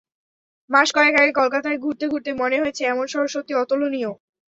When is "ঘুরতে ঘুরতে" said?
1.83-2.31